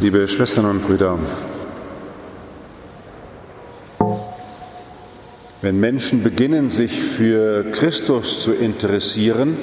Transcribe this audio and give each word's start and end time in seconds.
Liebe 0.00 0.28
Schwestern 0.28 0.64
und 0.66 0.86
Brüder, 0.86 1.18
wenn 5.60 5.80
Menschen 5.80 6.22
beginnen, 6.22 6.70
sich 6.70 7.00
für 7.00 7.64
Christus 7.72 8.40
zu 8.40 8.52
interessieren, 8.52 9.56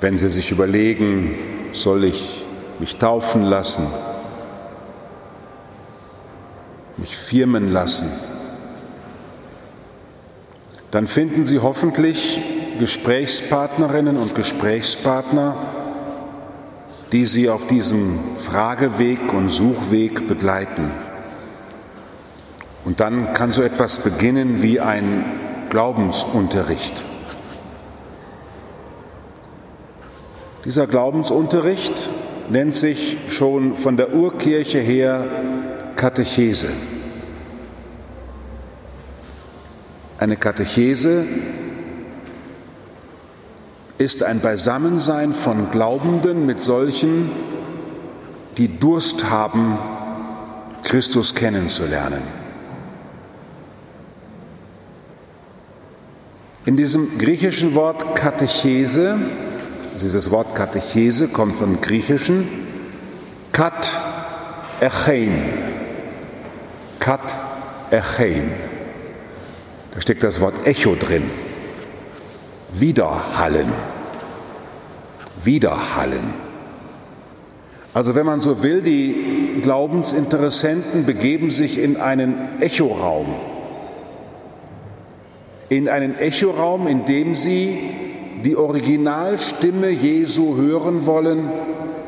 wenn 0.00 0.16
sie 0.16 0.30
sich 0.30 0.50
überlegen, 0.50 1.34
soll 1.72 2.04
ich 2.04 2.46
mich 2.78 2.96
taufen 2.96 3.42
lassen, 3.42 3.86
mich 6.96 7.14
firmen 7.18 7.70
lassen, 7.70 8.10
dann 10.90 11.06
finden 11.06 11.44
sie 11.44 11.58
hoffentlich 11.58 12.40
Gesprächspartnerinnen 12.78 14.16
und 14.16 14.34
Gesprächspartner, 14.34 15.81
die 17.12 17.26
sie 17.26 17.50
auf 17.50 17.66
diesem 17.66 18.18
Frageweg 18.36 19.32
und 19.32 19.48
Suchweg 19.50 20.26
begleiten. 20.26 20.90
Und 22.84 23.00
dann 23.00 23.34
kann 23.34 23.52
so 23.52 23.62
etwas 23.62 23.98
beginnen 23.98 24.62
wie 24.62 24.80
ein 24.80 25.24
Glaubensunterricht. 25.68 27.04
Dieser 30.64 30.86
Glaubensunterricht 30.86 32.08
nennt 32.48 32.74
sich 32.74 33.18
schon 33.28 33.74
von 33.74 33.96
der 33.96 34.14
Urkirche 34.14 34.78
her 34.78 35.26
Katechese. 35.96 36.70
Eine 40.18 40.36
Katechese 40.36 41.24
ist 43.98 44.22
ein 44.22 44.40
Beisammensein 44.40 45.32
von 45.32 45.70
Glaubenden 45.70 46.46
mit 46.46 46.60
solchen, 46.60 47.30
die 48.58 48.78
Durst 48.78 49.30
haben, 49.30 49.78
Christus 50.82 51.34
kennenzulernen. 51.34 52.22
In 56.64 56.76
diesem 56.76 57.18
griechischen 57.18 57.74
Wort 57.74 58.14
Katechese, 58.14 59.18
dieses 60.00 60.30
Wort 60.30 60.54
Katechese 60.54 61.28
kommt 61.28 61.56
vom 61.56 61.80
griechischen 61.80 62.48
Kat 63.52 63.92
echein. 64.80 65.32
Kat 67.00 67.20
echein. 67.90 68.52
Da 69.92 70.00
steckt 70.00 70.22
das 70.22 70.40
Wort 70.40 70.66
Echo 70.66 70.94
drin. 70.94 71.24
Widerhallen. 72.72 73.72
Widerhallen. 75.42 76.34
Also 77.94 78.14
wenn 78.14 78.24
man 78.24 78.40
so 78.40 78.62
will, 78.62 78.80
die 78.80 79.60
Glaubensinteressenten 79.60 81.04
begeben 81.04 81.50
sich 81.50 81.78
in 81.78 81.98
einen 81.98 82.60
Echoraum. 82.60 83.34
In 85.68 85.88
einen 85.88 86.18
Echoraum, 86.18 86.86
in 86.86 87.04
dem 87.04 87.34
sie 87.34 87.78
die 88.44 88.56
Originalstimme 88.56 89.90
Jesu 89.90 90.56
hören 90.56 91.06
wollen 91.06 91.50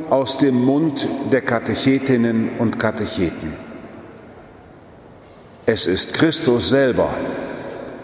aus 0.09 0.39
dem 0.39 0.65
Mund 0.65 1.09
der 1.31 1.43
Katechetinnen 1.43 2.51
und 2.59 2.79
Katecheten. 2.79 3.55
Es 5.67 5.87
ist 5.87 6.15
Christus 6.15 6.69
selber, 6.69 7.15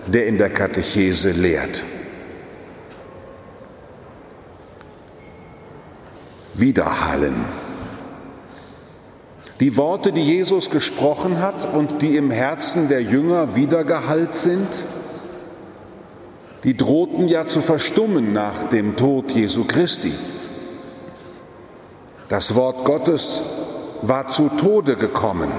der 0.06 0.27
in 0.27 0.38
der 0.38 0.50
Katechese 0.50 1.33
lehrt. 1.33 1.83
Widerhallen. 6.61 7.44
Die 9.61 9.77
Worte, 9.77 10.12
die 10.12 10.22
Jesus 10.22 10.70
gesprochen 10.70 11.41
hat 11.41 11.70
und 11.75 12.00
die 12.00 12.16
im 12.16 12.31
Herzen 12.31 12.88
der 12.88 13.03
Jünger 13.03 13.54
wiedergehallt 13.54 14.34
sind, 14.34 14.69
die 16.65 16.76
drohten 16.76 17.28
ja 17.28 17.47
zu 17.47 17.60
verstummen 17.60 18.32
nach 18.32 18.65
dem 18.65 18.97
Tod 18.97 19.32
Jesu 19.32 19.65
Christi. 19.65 20.12
Das 22.28 22.54
Wort 22.54 22.84
Gottes 22.84 23.42
war 24.03 24.28
zu 24.28 24.48
Tode 24.48 24.97
gekommen. 24.97 25.50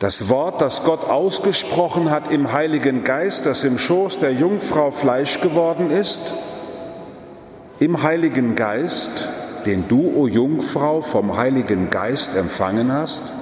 Das 0.00 0.28
Wort, 0.28 0.60
das 0.60 0.82
Gott 0.82 1.08
ausgesprochen 1.08 2.10
hat 2.10 2.32
im 2.32 2.52
Heiligen 2.52 3.04
Geist, 3.04 3.46
das 3.46 3.62
im 3.62 3.78
Schoß 3.78 4.18
der 4.18 4.32
Jungfrau 4.32 4.90
Fleisch 4.90 5.40
geworden 5.40 5.90
ist, 5.90 6.34
im 7.82 8.04
Heiligen 8.04 8.54
Geist, 8.54 9.28
den 9.66 9.88
du, 9.88 10.12
o 10.14 10.28
Jungfrau, 10.28 11.00
vom 11.00 11.36
Heiligen 11.36 11.90
Geist 11.90 12.36
empfangen 12.36 12.92
hast, 12.92 13.32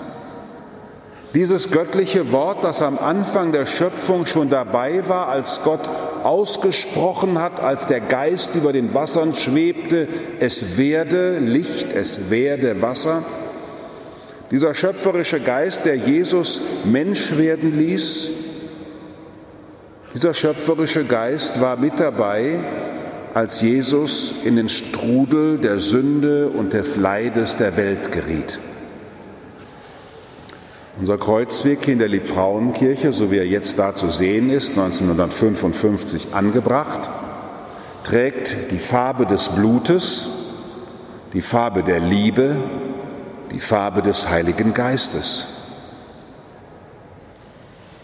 dieses 1.34 1.70
göttliche 1.70 2.32
Wort, 2.32 2.64
das 2.64 2.80
am 2.80 2.98
Anfang 2.98 3.52
der 3.52 3.66
Schöpfung 3.66 4.24
schon 4.24 4.48
dabei 4.48 5.06
war, 5.08 5.28
als 5.28 5.62
Gott 5.62 5.80
ausgesprochen 6.24 7.38
hat, 7.38 7.60
als 7.60 7.86
der 7.86 8.00
Geist 8.00 8.54
über 8.54 8.72
den 8.72 8.94
Wassern 8.94 9.34
schwebte, 9.34 10.08
es 10.40 10.78
werde 10.78 11.38
Licht, 11.38 11.92
es 11.92 12.30
werde 12.30 12.80
Wasser. 12.80 13.22
Dieser 14.50 14.74
schöpferische 14.74 15.40
Geist, 15.40 15.84
der 15.84 15.96
Jesus 15.96 16.62
Mensch 16.84 17.36
werden 17.36 17.78
ließ, 17.78 18.30
dieser 20.14 20.32
schöpferische 20.32 21.04
Geist 21.04 21.60
war 21.60 21.76
mit 21.76 22.00
dabei, 22.00 22.58
als 23.34 23.60
Jesus 23.60 24.34
in 24.44 24.56
den 24.56 24.68
Strudel 24.68 25.58
der 25.58 25.78
Sünde 25.78 26.48
und 26.48 26.72
des 26.72 26.96
Leides 26.96 27.56
der 27.56 27.76
Welt 27.76 28.12
geriet. 28.12 28.58
Unser 30.98 31.16
Kreuzweg 31.16 31.88
in 31.88 31.98
der 31.98 32.08
Liebfrauenkirche, 32.08 33.12
so 33.12 33.30
wie 33.30 33.38
er 33.38 33.46
jetzt 33.46 33.78
da 33.78 33.94
zu 33.94 34.10
sehen 34.10 34.50
ist, 34.50 34.70
1955 34.70 36.34
angebracht, 36.34 37.08
trägt 38.04 38.70
die 38.70 38.78
Farbe 38.78 39.24
des 39.24 39.48
Blutes, 39.48 40.28
die 41.32 41.42
Farbe 41.42 41.82
der 41.82 42.00
Liebe, 42.00 42.56
die 43.52 43.60
Farbe 43.60 44.02
des 44.02 44.28
Heiligen 44.28 44.74
Geistes. 44.74 45.59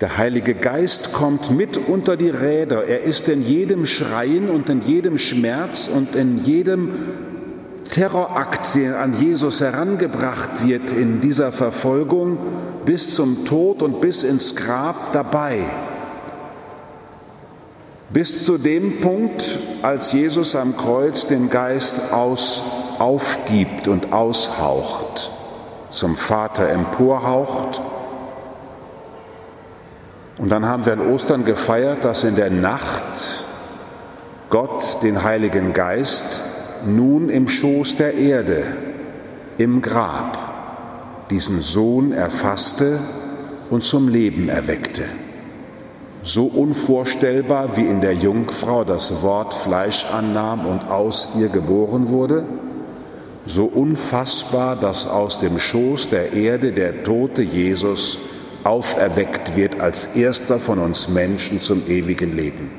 Der 0.02 0.18
Heilige 0.18 0.54
Geist 0.54 1.14
kommt 1.14 1.50
mit 1.50 1.78
unter 1.78 2.18
die 2.18 2.28
Räder. 2.28 2.84
Er 2.84 3.04
ist 3.04 3.30
in 3.30 3.42
jedem 3.42 3.86
Schreien 3.86 4.50
und 4.50 4.68
in 4.68 4.82
jedem 4.82 5.16
Schmerz 5.16 5.88
und 5.88 6.14
in 6.14 6.44
jedem 6.44 6.90
Terrorakt, 7.90 8.74
der 8.74 9.00
an 9.00 9.18
Jesus 9.18 9.62
herangebracht 9.62 10.66
wird 10.66 10.90
in 10.90 11.22
dieser 11.22 11.50
Verfolgung, 11.50 12.36
bis 12.84 13.14
zum 13.14 13.46
Tod 13.46 13.82
und 13.82 14.02
bis 14.02 14.22
ins 14.22 14.54
Grab 14.54 15.12
dabei. 15.12 15.60
Bis 18.10 18.44
zu 18.44 18.58
dem 18.58 19.00
Punkt, 19.00 19.58
als 19.80 20.12
Jesus 20.12 20.56
am 20.56 20.76
Kreuz 20.76 21.26
den 21.26 21.48
Geist 21.48 22.12
aus, 22.12 22.62
aufgibt 22.98 23.88
und 23.88 24.12
aushaucht, 24.12 25.32
zum 25.88 26.16
Vater 26.16 26.68
emporhaucht. 26.68 27.80
Und 30.38 30.50
dann 30.50 30.66
haben 30.66 30.84
wir 30.84 30.92
an 30.92 31.12
Ostern 31.12 31.44
gefeiert, 31.44 32.04
dass 32.04 32.24
in 32.24 32.36
der 32.36 32.50
Nacht 32.50 33.46
Gott 34.50 35.02
den 35.02 35.22
Heiligen 35.22 35.72
Geist 35.72 36.42
nun 36.86 37.30
im 37.30 37.48
Schoß 37.48 37.96
der 37.96 38.14
Erde, 38.14 38.64
im 39.58 39.80
Grab, 39.80 41.26
diesen 41.30 41.60
Sohn 41.60 42.12
erfasste 42.12 42.98
und 43.70 43.84
zum 43.84 44.08
Leben 44.08 44.48
erweckte. 44.48 45.04
So 46.22 46.44
unvorstellbar 46.44 47.76
wie 47.76 47.86
in 47.86 48.00
der 48.00 48.14
Jungfrau 48.14 48.84
das 48.84 49.22
Wort 49.22 49.54
Fleisch 49.54 50.04
annahm 50.04 50.66
und 50.66 50.88
aus 50.90 51.30
ihr 51.38 51.48
geboren 51.48 52.10
wurde, 52.10 52.44
so 53.46 53.64
unfassbar, 53.64 54.76
dass 54.76 55.06
aus 55.06 55.38
dem 55.38 55.58
Schoß 55.58 56.08
der 56.08 56.32
Erde 56.32 56.72
der 56.72 57.04
tote 57.04 57.42
Jesus 57.42 58.18
auferweckt 58.66 59.56
wird 59.56 59.80
als 59.80 60.08
erster 60.16 60.58
von 60.58 60.78
uns 60.78 61.08
Menschen 61.08 61.60
zum 61.60 61.86
ewigen 61.86 62.32
Leben. 62.32 62.70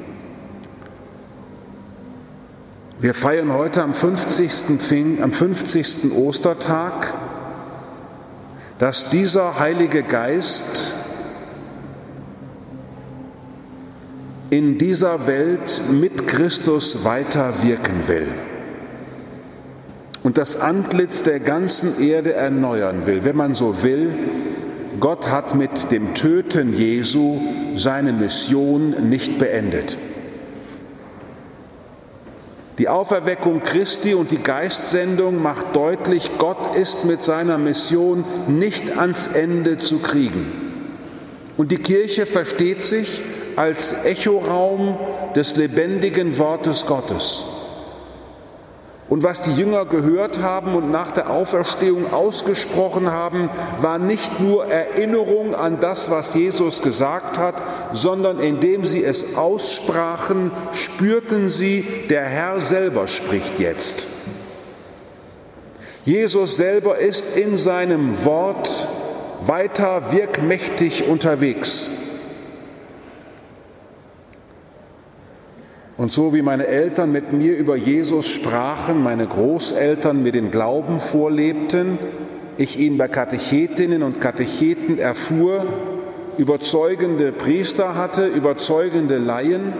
Wir 2.99 3.13
feiern 3.13 3.53
heute 3.53 3.83
am 3.83 3.93
50. 3.93 4.79
Pfing, 4.79 5.21
am 5.21 5.31
50. 5.31 6.11
Ostertag, 6.13 7.13
dass 8.79 9.09
dieser 9.09 9.59
Heilige 9.59 10.03
Geist 10.03 10.93
in 14.49 14.77
dieser 14.77 15.27
Welt 15.27 15.81
mit 15.91 16.27
Christus 16.27 17.03
weiter 17.03 17.61
wirken 17.63 18.07
will 18.07 18.27
und 20.23 20.37
das 20.37 20.59
Antlitz 20.59 21.23
der 21.23 21.39
ganzen 21.39 22.01
Erde 22.01 22.33
erneuern 22.33 23.05
will. 23.05 23.23
Wenn 23.23 23.35
man 23.35 23.53
so 23.53 23.83
will, 23.83 24.13
Gott 24.99 25.29
hat 25.29 25.55
mit 25.55 25.91
dem 25.91 26.13
Töten 26.13 26.73
Jesu 26.73 27.39
seine 27.75 28.13
Mission 28.13 29.09
nicht 29.09 29.37
beendet. 29.37 29.97
Die 32.77 32.89
Auferweckung 32.89 33.63
Christi 33.63 34.13
und 34.13 34.29
die 34.29 34.41
Geistsendung 34.41 35.41
macht 35.41 35.75
deutlich, 35.75 36.31
Gott 36.37 36.75
ist 36.75 37.05
mit 37.05 37.23
seiner 37.23 37.57
Mission 37.57 38.23
nicht 38.47 38.97
ans 38.97 39.27
Ende 39.27 39.79
zu 39.79 39.97
kriegen. 39.97 40.45
Und 41.57 41.71
die 41.71 41.79
Kirche 41.79 42.27
versteht 42.27 42.83
sich 42.83 43.23
als 43.55 44.05
Echoraum 44.05 44.97
des 45.35 45.55
lebendigen 45.55 46.37
Wortes 46.37 46.85
Gottes. 46.85 47.56
Und 49.09 49.23
was 49.23 49.41
die 49.41 49.53
Jünger 49.53 49.85
gehört 49.85 50.41
haben 50.41 50.75
und 50.75 50.91
nach 50.91 51.11
der 51.11 51.29
Auferstehung 51.29 52.11
ausgesprochen 52.11 53.09
haben, 53.09 53.49
war 53.79 53.99
nicht 53.99 54.41
nur 54.41 54.65
Erinnerung 54.65 55.55
an 55.55 55.79
das, 55.79 56.11
was 56.11 56.33
Jesus 56.33 56.81
gesagt 56.81 57.37
hat, 57.37 57.55
sondern 57.93 58.39
indem 58.39 58.85
sie 58.85 59.03
es 59.03 59.37
aussprachen, 59.37 60.51
spürten 60.73 61.47
sie, 61.47 61.85
der 62.09 62.25
Herr 62.25 62.59
selber 62.59 63.07
spricht 63.07 63.59
jetzt. 63.59 64.07
Jesus 66.03 66.57
selber 66.57 66.97
ist 66.97 67.37
in 67.37 67.57
seinem 67.57 68.25
Wort 68.25 68.87
weiter 69.41 70.11
wirkmächtig 70.11 71.07
unterwegs. 71.07 71.89
Und 75.97 76.11
so 76.13 76.31
wie 76.33 76.43
meine 76.43 76.67
Eltern 76.67 77.11
mit 77.11 77.33
mir 77.33 77.57
über 77.57 77.75
Jesus 77.75 78.27
sprachen, 78.27 79.01
meine 79.01 79.25
Großeltern 79.25 80.21
mir 80.21 80.31
den 80.31 80.51
Glauben 80.51 80.99
vorlebten, 80.99 81.97
ich 82.57 82.79
ihn 82.79 82.99
bei 82.99 83.07
Katechetinnen 83.07 84.03
und 84.03 84.21
Katecheten 84.21 84.99
erfuhr, 84.99 85.65
überzeugende 86.37 87.31
Priester 87.31 87.95
hatte, 87.95 88.27
überzeugende 88.27 89.17
Laien, 89.17 89.73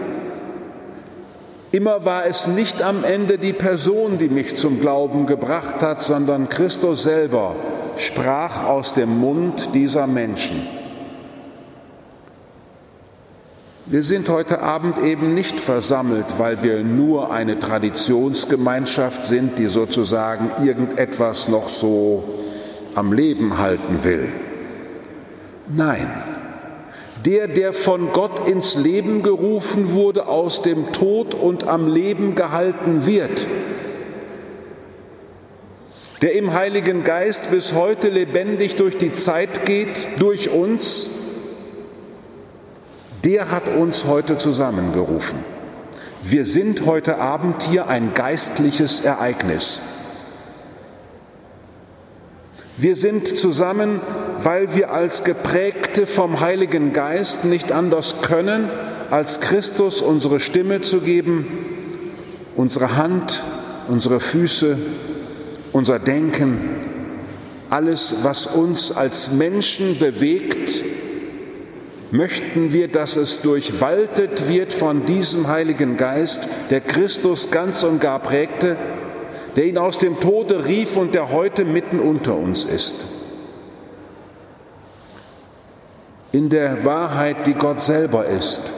immer 1.70 2.04
war 2.04 2.26
es 2.26 2.48
nicht 2.48 2.82
am 2.82 3.04
Ende 3.04 3.38
die 3.38 3.52
Person, 3.52 4.18
die 4.18 4.28
mich 4.28 4.56
zum 4.56 4.80
Glauben 4.80 5.26
gebracht 5.26 5.82
hat, 5.82 6.02
sondern 6.02 6.48
Christus 6.48 7.04
selber 7.04 7.54
sprach 7.96 8.64
aus 8.64 8.92
dem 8.92 9.20
Mund 9.20 9.74
dieser 9.74 10.08
Menschen. 10.08 10.77
Wir 13.90 14.02
sind 14.02 14.28
heute 14.28 14.60
Abend 14.60 14.98
eben 15.02 15.32
nicht 15.32 15.62
versammelt, 15.62 16.38
weil 16.38 16.62
wir 16.62 16.82
nur 16.82 17.32
eine 17.32 17.58
Traditionsgemeinschaft 17.58 19.24
sind, 19.24 19.58
die 19.58 19.68
sozusagen 19.68 20.50
irgendetwas 20.62 21.48
noch 21.48 21.70
so 21.70 22.22
am 22.94 23.14
Leben 23.14 23.56
halten 23.56 24.04
will. 24.04 24.28
Nein, 25.68 26.06
der, 27.24 27.48
der 27.48 27.72
von 27.72 28.12
Gott 28.12 28.46
ins 28.46 28.74
Leben 28.74 29.22
gerufen 29.22 29.94
wurde, 29.94 30.28
aus 30.28 30.60
dem 30.60 30.92
Tod 30.92 31.32
und 31.32 31.66
am 31.66 31.88
Leben 31.88 32.34
gehalten 32.34 33.06
wird, 33.06 33.46
der 36.20 36.34
im 36.34 36.52
Heiligen 36.52 37.04
Geist 37.04 37.50
bis 37.50 37.72
heute 37.72 38.10
lebendig 38.10 38.76
durch 38.76 38.98
die 38.98 39.12
Zeit 39.12 39.64
geht, 39.64 40.08
durch 40.18 40.50
uns, 40.50 41.08
der 43.24 43.50
hat 43.50 43.68
uns 43.68 44.04
heute 44.04 44.36
zusammengerufen. 44.36 45.38
Wir 46.22 46.44
sind 46.44 46.84
heute 46.86 47.18
Abend 47.18 47.62
hier 47.62 47.88
ein 47.88 48.14
geistliches 48.14 49.00
Ereignis. 49.00 49.80
Wir 52.76 52.96
sind 52.96 53.26
zusammen, 53.36 54.00
weil 54.38 54.74
wir 54.76 54.92
als 54.92 55.24
geprägte 55.24 56.06
vom 56.06 56.40
Heiligen 56.40 56.92
Geist 56.92 57.44
nicht 57.44 57.72
anders 57.72 58.22
können, 58.22 58.70
als 59.10 59.40
Christus 59.40 60.02
unsere 60.02 60.38
Stimme 60.38 60.80
zu 60.80 61.00
geben, 61.00 61.46
unsere 62.56 62.96
Hand, 62.96 63.42
unsere 63.88 64.20
Füße, 64.20 64.78
unser 65.72 65.98
Denken, 65.98 66.58
alles, 67.70 68.16
was 68.22 68.46
uns 68.46 68.92
als 68.92 69.32
Menschen 69.32 69.98
bewegt, 69.98 70.84
möchten 72.10 72.72
wir, 72.72 72.88
dass 72.88 73.16
es 73.16 73.42
durchwaltet 73.42 74.48
wird 74.48 74.72
von 74.72 75.04
diesem 75.04 75.48
Heiligen 75.48 75.96
Geist, 75.96 76.48
der 76.70 76.80
Christus 76.80 77.50
ganz 77.50 77.82
und 77.84 78.00
gar 78.00 78.20
prägte, 78.20 78.76
der 79.56 79.66
ihn 79.66 79.78
aus 79.78 79.98
dem 79.98 80.20
Tode 80.20 80.66
rief 80.66 80.96
und 80.96 81.14
der 81.14 81.30
heute 81.30 81.64
mitten 81.64 82.00
unter 82.00 82.36
uns 82.36 82.64
ist. 82.64 83.06
In 86.32 86.50
der 86.50 86.84
Wahrheit, 86.84 87.46
die 87.46 87.54
Gott 87.54 87.82
selber 87.82 88.26
ist, 88.26 88.72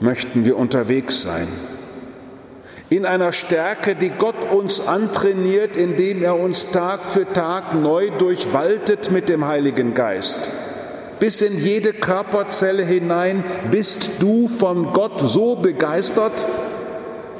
möchten 0.00 0.44
wir 0.44 0.56
unterwegs 0.56 1.22
sein. 1.22 1.48
In 2.90 3.06
einer 3.06 3.32
Stärke, 3.32 3.96
die 3.96 4.10
Gott 4.10 4.36
uns 4.52 4.86
antrainiert, 4.86 5.76
indem 5.76 6.22
er 6.22 6.38
uns 6.38 6.70
Tag 6.70 7.06
für 7.06 7.32
Tag 7.32 7.74
neu 7.74 8.10
durchwaltet 8.10 9.10
mit 9.10 9.28
dem 9.28 9.46
Heiligen 9.46 9.94
Geist 9.94 10.48
bis 11.20 11.42
in 11.42 11.56
jede 11.58 11.92
Körperzelle 11.92 12.84
hinein 12.84 13.44
bist 13.70 14.22
du 14.22 14.48
von 14.48 14.92
Gott 14.92 15.20
so 15.22 15.56
begeistert, 15.56 16.44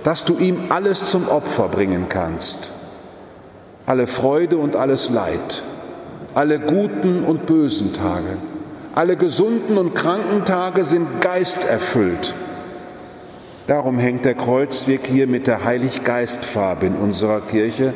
dass 0.04 0.24
du 0.24 0.38
ihm 0.38 0.58
alles 0.68 1.06
zum 1.06 1.28
Opfer 1.28 1.68
bringen 1.68 2.06
kannst. 2.08 2.70
Alle 3.86 4.06
Freude 4.06 4.56
und 4.56 4.76
alles 4.76 5.10
Leid, 5.10 5.62
alle 6.34 6.58
guten 6.58 7.24
und 7.24 7.46
bösen 7.46 7.92
Tage, 7.92 8.38
alle 8.94 9.16
gesunden 9.16 9.76
und 9.76 9.94
kranken 9.94 10.44
Tage 10.44 10.84
sind 10.84 11.20
geisterfüllt. 11.20 12.32
Darum 13.66 13.98
hängt 13.98 14.24
der 14.24 14.34
Kreuzweg 14.34 15.06
hier 15.06 15.26
mit 15.26 15.46
der 15.46 15.64
Heiliggeistfarbe 15.64 16.86
in 16.86 16.96
unserer 16.96 17.40
Kirche. 17.40 17.94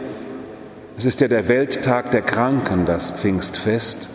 Es 0.96 1.04
ist 1.04 1.20
ja 1.20 1.28
der 1.28 1.46
Welttag 1.48 2.10
der 2.10 2.22
Kranken, 2.22 2.86
das 2.86 3.10
Pfingstfest 3.10 4.08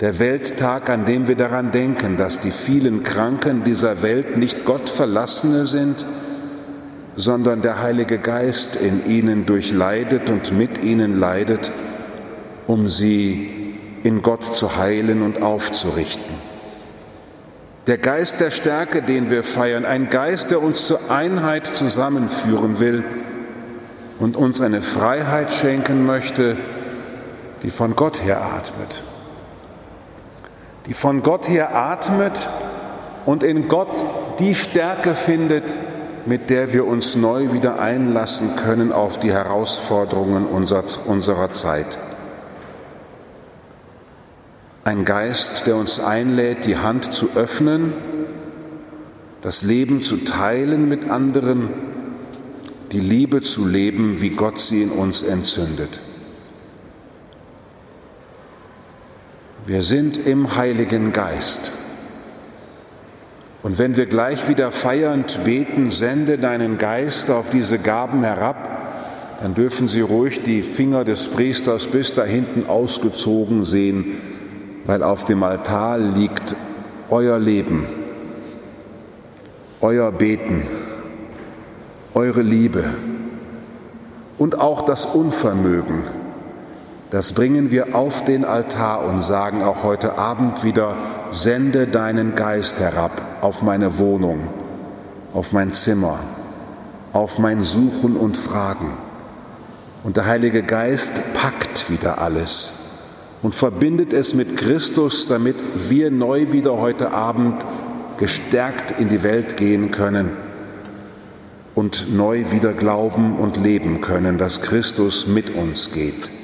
der 0.00 0.20
Welttag, 0.20 0.90
an 0.90 1.06
dem 1.06 1.26
wir 1.26 1.34
daran 1.34 1.72
denken, 1.72 2.16
dass 2.16 2.38
die 2.38 2.52
vielen 2.52 3.02
Kranken 3.02 3.64
dieser 3.64 4.02
Welt 4.02 4.36
nicht 4.36 4.64
Gott 4.64 4.88
verlassene 4.88 5.66
sind, 5.66 6.04
sondern 7.16 7.62
der 7.62 7.82
Heilige 7.82 8.18
Geist 8.18 8.76
in 8.76 9.04
ihnen 9.10 9.44
durchleidet 9.44 10.30
und 10.30 10.56
mit 10.56 10.84
ihnen 10.84 11.18
leidet, 11.18 11.72
um 12.68 12.88
sie 12.88 13.74
in 14.04 14.22
Gott 14.22 14.54
zu 14.54 14.76
heilen 14.76 15.22
und 15.22 15.42
aufzurichten. 15.42 16.48
Der 17.88 17.98
Geist 17.98 18.38
der 18.38 18.52
Stärke, 18.52 19.02
den 19.02 19.30
wir 19.30 19.42
feiern, 19.42 19.84
ein 19.84 20.10
Geist, 20.10 20.52
der 20.52 20.62
uns 20.62 20.86
zur 20.86 21.10
Einheit 21.10 21.66
zusammenführen 21.66 22.78
will 22.78 23.02
und 24.20 24.36
uns 24.36 24.60
eine 24.60 24.82
Freiheit 24.82 25.52
schenken 25.52 26.06
möchte, 26.06 26.56
die 27.64 27.70
von 27.70 27.96
Gott 27.96 28.22
her 28.22 28.42
atmet 28.42 29.02
die 30.88 30.94
von 30.94 31.22
Gott 31.22 31.48
her 31.48 31.74
atmet 31.76 32.48
und 33.26 33.42
in 33.42 33.68
Gott 33.68 34.04
die 34.38 34.54
Stärke 34.54 35.14
findet, 35.14 35.78
mit 36.24 36.48
der 36.48 36.72
wir 36.72 36.86
uns 36.86 37.14
neu 37.14 37.52
wieder 37.52 37.78
einlassen 37.78 38.56
können 38.56 38.90
auf 38.90 39.18
die 39.18 39.30
Herausforderungen 39.30 40.46
unserer 40.46 41.52
Zeit. 41.52 41.98
Ein 44.84 45.04
Geist, 45.04 45.66
der 45.66 45.76
uns 45.76 46.00
einlädt, 46.00 46.64
die 46.64 46.78
Hand 46.78 47.12
zu 47.12 47.28
öffnen, 47.34 47.92
das 49.42 49.62
Leben 49.62 50.00
zu 50.00 50.24
teilen 50.24 50.88
mit 50.88 51.10
anderen, 51.10 51.68
die 52.92 53.00
Liebe 53.00 53.42
zu 53.42 53.66
leben, 53.66 54.22
wie 54.22 54.30
Gott 54.30 54.58
sie 54.58 54.82
in 54.82 54.90
uns 54.90 55.20
entzündet. 55.20 56.00
Wir 59.68 59.82
sind 59.82 60.16
im 60.26 60.56
Heiligen 60.56 61.12
Geist. 61.12 61.72
Und 63.62 63.78
wenn 63.78 63.96
wir 63.96 64.06
gleich 64.06 64.48
wieder 64.48 64.72
feiernd 64.72 65.44
beten, 65.44 65.90
sende 65.90 66.38
deinen 66.38 66.78
Geist 66.78 67.30
auf 67.30 67.50
diese 67.50 67.78
Gaben 67.78 68.24
herab, 68.24 69.36
dann 69.42 69.54
dürfen 69.54 69.86
Sie 69.86 70.00
ruhig 70.00 70.42
die 70.42 70.62
Finger 70.62 71.04
des 71.04 71.28
Priesters 71.28 71.86
bis 71.86 72.14
da 72.14 72.24
hinten 72.24 72.66
ausgezogen 72.66 73.62
sehen, 73.62 74.06
weil 74.86 75.02
auf 75.02 75.26
dem 75.26 75.42
Altar 75.42 75.98
liegt 75.98 76.56
euer 77.10 77.38
Leben, 77.38 77.84
euer 79.82 80.10
Beten, 80.12 80.62
eure 82.14 82.40
Liebe 82.40 82.84
und 84.38 84.58
auch 84.58 84.80
das 84.80 85.04
Unvermögen 85.04 86.04
das 87.10 87.32
bringen 87.32 87.70
wir 87.70 87.94
auf 87.94 88.24
den 88.24 88.44
Altar 88.44 89.04
und 89.04 89.22
sagen 89.22 89.62
auch 89.62 89.82
heute 89.82 90.18
Abend 90.18 90.62
wieder, 90.62 90.94
sende 91.30 91.86
deinen 91.86 92.34
Geist 92.34 92.78
herab 92.78 93.22
auf 93.40 93.62
meine 93.62 93.98
Wohnung, 93.98 94.40
auf 95.32 95.52
mein 95.52 95.72
Zimmer, 95.72 96.18
auf 97.12 97.38
mein 97.38 97.64
Suchen 97.64 98.16
und 98.16 98.36
Fragen. 98.36 98.92
Und 100.04 100.16
der 100.16 100.26
Heilige 100.26 100.62
Geist 100.62 101.12
packt 101.34 101.90
wieder 101.90 102.18
alles 102.18 102.78
und 103.42 103.54
verbindet 103.54 104.12
es 104.12 104.34
mit 104.34 104.56
Christus, 104.58 105.28
damit 105.28 105.56
wir 105.88 106.10
neu 106.10 106.52
wieder 106.52 106.76
heute 106.78 107.12
Abend 107.12 107.64
gestärkt 108.18 109.00
in 109.00 109.08
die 109.08 109.22
Welt 109.22 109.56
gehen 109.56 109.92
können 109.92 110.30
und 111.74 112.14
neu 112.14 112.50
wieder 112.50 112.72
glauben 112.72 113.36
und 113.38 113.56
leben 113.56 114.00
können, 114.00 114.36
dass 114.36 114.60
Christus 114.60 115.26
mit 115.26 115.54
uns 115.54 115.92
geht. 115.92 116.37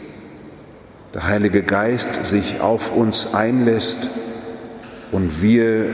Der 1.14 1.28
Heilige 1.28 1.62
Geist 1.62 2.24
sich 2.24 2.60
auf 2.60 2.90
uns 2.90 3.34
einlässt 3.34 4.10
und 5.12 5.40
wir 5.40 5.88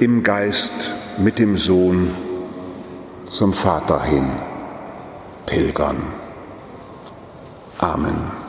im 0.00 0.22
Geist 0.22 0.94
mit 1.18 1.38
dem 1.38 1.58
Sohn 1.58 2.10
zum 3.28 3.52
Vater 3.52 4.02
hin 4.02 4.30
pilgern. 5.44 5.98
Amen. 7.76 8.39